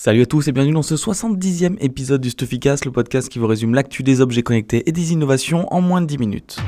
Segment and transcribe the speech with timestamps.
[0.00, 3.48] Salut à tous et bienvenue dans ce 70e épisode du Stufficast, le podcast qui vous
[3.48, 6.58] résume l'actu des objets connectés et des innovations en moins de 10 minutes.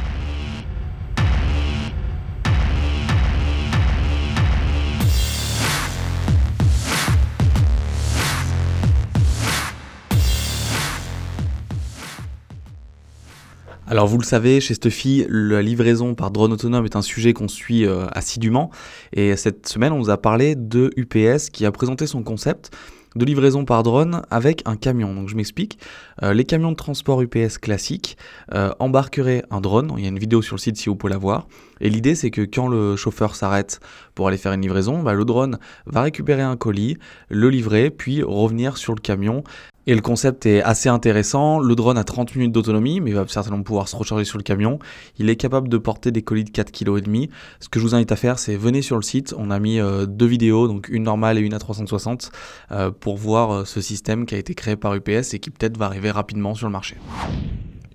[13.86, 17.46] Alors vous le savez, chez Stuffy, la livraison par drone autonome est un sujet qu'on
[17.46, 18.72] suit euh, assidûment.
[19.12, 22.72] Et cette semaine, on vous a parlé de UPS qui a présenté son concept
[23.16, 25.14] de livraison par drone avec un camion.
[25.14, 25.78] Donc je m'explique.
[26.22, 28.16] Euh, les camions de transport UPS classiques
[28.54, 29.92] euh, embarqueraient un drone.
[29.96, 31.46] Il y a une vidéo sur le site si vous pouvez la voir.
[31.80, 33.80] Et l'idée c'est que quand le chauffeur s'arrête
[34.14, 36.96] pour aller faire une livraison, bah, le drone va récupérer un colis,
[37.28, 39.42] le livrer, puis revenir sur le camion
[39.86, 41.58] et le concept est assez intéressant.
[41.58, 44.42] Le drone a 30 minutes d'autonomie, mais il va certainement pouvoir se recharger sur le
[44.42, 44.78] camion.
[45.18, 47.30] Il est capable de porter des colis de 4,5 kg.
[47.60, 49.34] Ce que je vous invite à faire, c'est venez sur le site.
[49.36, 52.30] On a mis euh, deux vidéos, donc une normale et une à 360,
[52.72, 55.76] euh, pour voir euh, ce système qui a été créé par UPS et qui peut-être
[55.76, 56.96] va arriver rapidement sur le marché.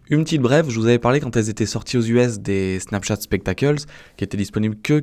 [0.07, 3.15] Une petite brève, je vous avais parlé quand elles étaient sorties aux US des Snapchat
[3.15, 3.77] Spectacles,
[4.17, 4.99] qui étaient disponibles que,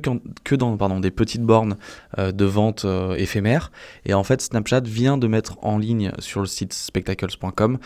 [0.55, 1.75] dans des petites bornes
[2.17, 3.73] euh, de vente euh, éphémères.
[4.05, 7.79] Et en fait, Snapchat vient de mettre en ligne sur le site spectacles.com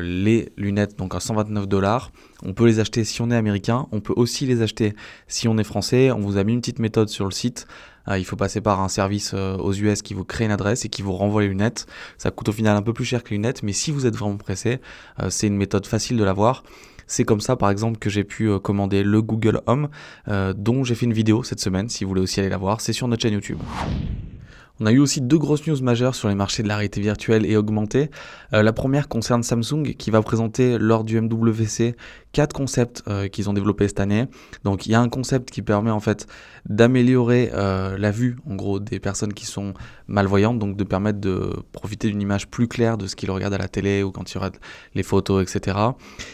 [0.00, 2.12] les lunettes donc à 129 dollars.
[2.42, 4.94] On peut les acheter si on est américain, on peut aussi les acheter
[5.26, 6.10] si on est français.
[6.12, 7.66] On vous a mis une petite méthode sur le site.
[8.16, 11.02] Il faut passer par un service aux US qui vous crée une adresse et qui
[11.02, 11.86] vous renvoie les lunettes.
[12.16, 14.16] Ça coûte au final un peu plus cher que les lunettes, mais si vous êtes
[14.16, 14.80] vraiment pressé,
[15.28, 16.62] c'est une méthode facile de l'avoir.
[17.06, 19.88] C'est comme ça, par exemple, que j'ai pu commander le Google Home,
[20.26, 21.88] dont j'ai fait une vidéo cette semaine.
[21.88, 23.58] Si vous voulez aussi aller la voir, c'est sur notre chaîne YouTube.
[24.80, 27.44] On a eu aussi deux grosses news majeures sur les marchés de la réalité virtuelle
[27.44, 28.10] et augmentée.
[28.54, 31.96] Euh, la première concerne Samsung qui va présenter lors du MWC
[32.32, 34.26] quatre concepts euh, qu'ils ont développés cette année.
[34.62, 36.26] Donc il y a un concept qui permet en fait
[36.68, 39.74] d'améliorer euh, la vue en gros des personnes qui sont
[40.06, 43.58] malvoyantes, donc de permettre de profiter d'une image plus claire de ce qu'ils regardent à
[43.58, 44.60] la télé ou quand ils regardent
[44.94, 45.76] les photos, etc.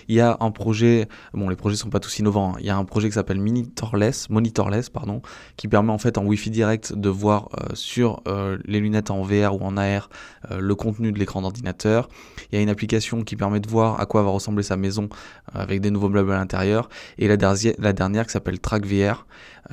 [0.09, 2.59] Il y a un projet, bon les projets sont pas tous innovants, hein.
[2.61, 5.23] il y a un projet qui s'appelle Monitorless, Monitorless pardon,
[5.57, 9.55] qui permet en fait en Wi-Fi direct de voir sur euh, les lunettes en VR
[9.55, 10.09] ou en AR,
[10.51, 12.09] euh, le contenu de l'écran d'ordinateur.
[12.51, 15.09] Il y a une application qui permet de voir à quoi va ressembler sa maison
[15.55, 16.89] euh, avec des nouveaux meubles à l'intérieur.
[17.19, 17.37] Et la,
[17.79, 19.27] la dernière qui s'appelle Track VR,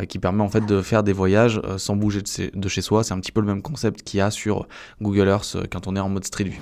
[0.08, 3.04] qui permet en fait de faire des voyages sans bouger de, chez soi.
[3.04, 4.68] C'est un petit peu le même concept qu'il y a sur
[5.02, 6.62] Google Earth quand on est en mode Street View.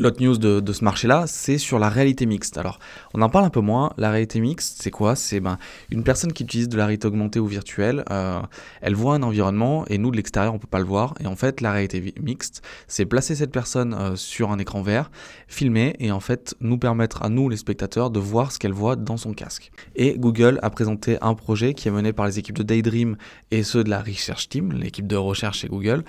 [0.00, 2.56] L'autre news de, ce marché-là, c'est sur la réalité mixte.
[2.56, 2.78] Alors,
[3.12, 3.92] on en parle un peu moins.
[3.98, 5.14] La réalité mixte, c'est quoi?
[5.14, 5.58] C'est ben,
[5.90, 8.02] une personne qui utilise de la réalité augmentée ou virtuelle.
[8.10, 8.40] Euh,
[8.80, 11.12] elle voit un environnement et nous, de l'extérieur, on peut pas le voir.
[11.20, 15.10] Et en fait, la réalité mixte, c'est placer cette personne euh, sur un écran vert,
[15.48, 18.96] filmer et en fait nous permettre à nous, les spectateurs, de voir ce qu'elle voit
[18.96, 19.70] dans son casque.
[19.96, 23.18] Et Google a présenté un projet qui est mené par les équipes de Daydream
[23.50, 26.04] et ceux de la Research Team, l'équipe de recherche chez Google.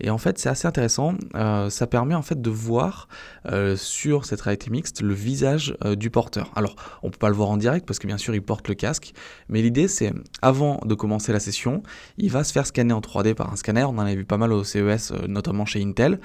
[0.00, 1.12] Et en fait, c'est assez intéressant.
[1.34, 3.06] Euh, ça permet en fait de voir
[3.46, 6.50] euh, sur cette réalité mixte le visage euh, du porteur.
[6.56, 8.74] Alors, on peut pas le voir en direct parce que bien sûr, il porte le
[8.74, 9.12] casque,
[9.48, 10.12] mais l'idée c'est
[10.42, 11.82] avant de commencer la session,
[12.18, 13.84] il va se faire scanner en 3D par un scanner.
[13.84, 16.20] On en a vu pas mal au CES, euh, notamment chez Intel.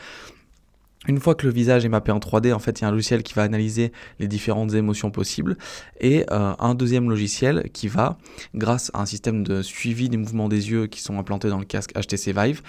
[1.08, 2.92] Une fois que le visage est mappé en 3D, en fait, il y a un
[2.92, 5.58] logiciel qui va analyser les différentes émotions possibles
[6.02, 8.18] et euh, un deuxième logiciel qui va,
[8.54, 11.64] grâce à un système de suivi des mouvements des yeux qui sont implantés dans le
[11.64, 12.62] casque HTC Vive,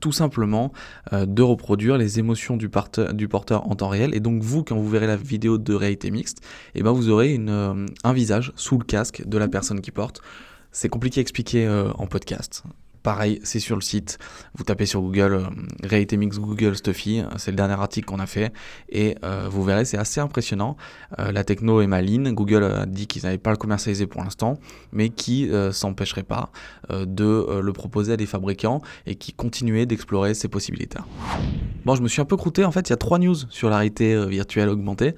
[0.00, 0.72] tout simplement
[1.12, 4.14] euh, de reproduire les émotions du, porteur en temps réel.
[4.14, 6.38] Et donc vous, quand vous verrez la vidéo de réalité mixte,
[6.74, 10.22] eh ben vous aurez euh, un visage sous le casque de la personne qui porte.
[10.72, 12.64] C'est compliqué à expliquer en podcast.
[13.04, 14.18] Pareil, c'est sur le site.
[14.54, 15.42] Vous tapez sur Google euh,
[15.82, 17.22] Réalité Mix Google Stuffy.
[17.36, 18.50] C'est le dernier article qu'on a fait.
[18.88, 20.78] Et euh, vous verrez, c'est assez impressionnant.
[21.18, 22.32] Euh, la techno est maline.
[22.32, 24.58] Google a dit qu'ils n'avaient pas le commercialisé pour l'instant,
[24.90, 26.50] mais qui s'empêcherait pas
[26.90, 30.98] de le proposer à des fabricants et qui continuait d'explorer ces possibilités.
[31.84, 32.64] Bon, je me suis un peu croûté.
[32.64, 35.14] En fait, il y a trois news sur la réalité virtuelle augmentée.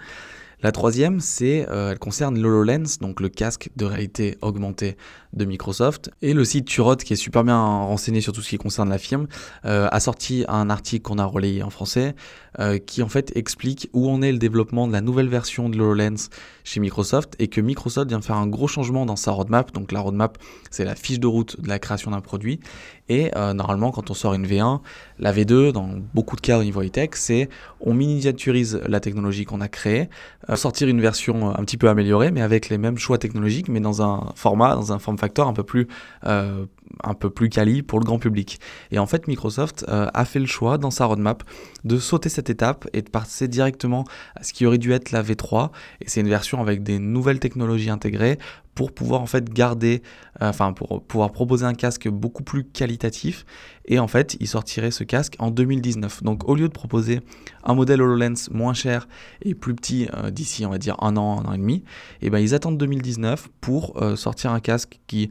[0.63, 4.97] La troisième, c'est, elle concerne l'HoloLens, donc le casque de réalité augmentée
[5.37, 6.11] de Microsoft.
[6.23, 8.99] Et le site Turot, qui est super bien renseigné sur tout ce qui concerne la
[8.99, 9.29] firme,
[9.65, 12.15] euh, a sorti un article qu'on a relayé en français,
[12.59, 15.77] euh, qui en fait explique où en est le développement de la nouvelle version de
[15.77, 16.29] l'HoloLens
[16.65, 19.73] chez Microsoft, et que Microsoft vient faire un gros changement dans sa roadmap.
[19.73, 20.39] Donc la roadmap,
[20.71, 22.61] c'est la fiche de route de la création d'un produit.
[23.09, 24.81] Et euh, normalement, quand on sort une V1,
[25.19, 27.49] la V2, dans beaucoup de cas au niveau high-tech, c'est
[27.81, 30.09] on miniaturise la technologie qu'on a créée,
[30.55, 34.03] sortir une version un petit peu améliorée, mais avec les mêmes choix technologiques, mais dans
[34.03, 35.89] un format, dans un format facteur un peu plus
[36.25, 36.67] euh,
[37.03, 38.61] un peu plus quali pour le grand public.
[38.91, 41.43] Et en fait, Microsoft euh, a fait le choix dans sa roadmap
[41.85, 44.05] de sauter cette étape et de passer directement
[44.35, 45.71] à ce qui aurait dû être la V3.
[46.01, 48.39] Et c'est une version avec des nouvelles technologies intégrées
[48.75, 50.03] pour pouvoir en fait garder,
[50.43, 53.47] euh, enfin pour pouvoir proposer un casque beaucoup plus qualitatif
[53.87, 56.23] et en fait ils sortiraient ce casque en 2019.
[56.23, 57.21] Donc au lieu de proposer
[57.65, 59.09] un modèle HoloLens moins cher
[59.41, 61.77] et plus petit euh, d'ici on va dire un an, un an et demi,
[62.21, 65.31] et eh ben ils attendent 2019 pour sortir un casque qui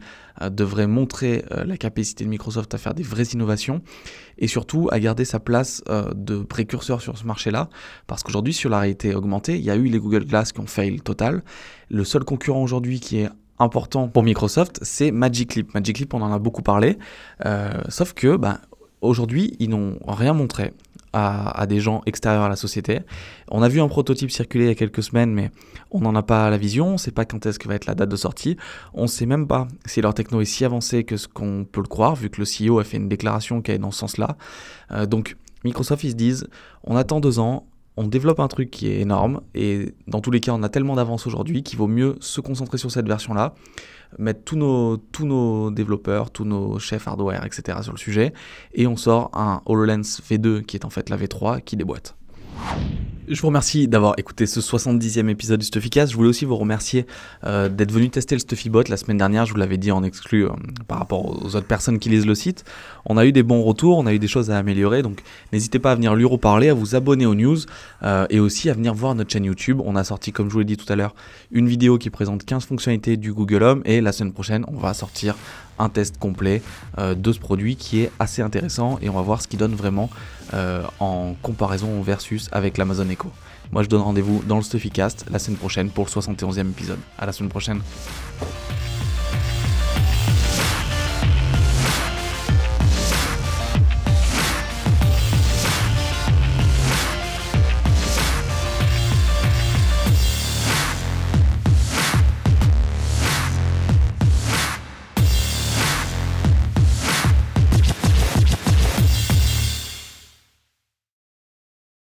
[0.49, 3.81] devrait montrer la capacité de Microsoft à faire des vraies innovations
[4.37, 5.83] et surtout à garder sa place
[6.15, 7.69] de précurseur sur ce marché-là
[8.07, 10.67] parce qu'aujourd'hui sur la réalité augmentée, il y a eu les Google Glass qui ont
[10.67, 11.43] fail total.
[11.89, 15.73] Le seul concurrent aujourd'hui qui est important pour Microsoft, c'est Magic Leap.
[15.73, 16.97] Magic Leap, on en a beaucoup parlé,
[17.89, 18.61] sauf que bah,
[19.01, 20.73] aujourd'hui, ils n'ont rien montré
[21.17, 22.99] à, des gens extérieurs à la société.
[23.49, 25.49] On a vu un prototype circuler il y a quelques semaines, mais
[25.91, 27.85] on n'en a pas la vision, on ne sait pas quand est-ce que va être
[27.85, 28.57] la date de sortie,
[28.93, 31.81] on ne sait même pas si leur techno est si avancée que ce qu'on peut
[31.81, 34.35] le croire, vu que le CEO a fait une déclaration qui est dans ce sens-là.
[34.91, 36.47] Euh, donc Microsoft, ils se disent,
[36.83, 37.65] on attend deux ans,
[37.97, 40.95] on développe un truc qui est énorme, et dans tous les cas, on a tellement
[40.95, 43.53] d'avance aujourd'hui qu'il vaut mieux se concentrer sur cette version-là
[44.17, 47.79] mettre tous nos, tous nos développeurs, tous nos chefs hardware, etc.
[47.81, 48.33] sur le sujet,
[48.73, 52.15] et on sort un HoloLens V2 qui est en fait la V3 qui déboîte.
[53.27, 56.11] Je vous remercie d'avoir écouté ce 70e épisode du Stuffycast.
[56.11, 57.07] Je voulais aussi vous remercier
[57.43, 59.47] euh, d'être venu tester le Stuffybot la semaine dernière.
[59.47, 60.49] Je vous l'avais dit en exclu euh,
[60.87, 62.65] par rapport aux autres personnes qui lisent le site.
[63.07, 65.01] On a eu des bons retours, on a eu des choses à améliorer.
[65.01, 67.57] Donc n'hésitez pas à venir lui reparler, à vous abonner aux news
[68.03, 69.81] euh, et aussi à venir voir notre chaîne YouTube.
[69.83, 71.15] On a sorti, comme je vous l'ai dit tout à l'heure,
[71.49, 73.81] une vidéo qui présente 15 fonctionnalités du Google Home.
[73.85, 75.35] Et la semaine prochaine, on va sortir
[75.79, 76.61] un test complet
[76.97, 80.09] de ce produit qui est assez intéressant et on va voir ce qu'il donne vraiment
[80.53, 83.31] euh, en comparaison versus avec l'Amazon Echo.
[83.71, 86.99] Moi je donne rendez-vous dans le Stuffycast la semaine prochaine pour le 71e épisode.
[87.17, 87.81] À la semaine prochaine.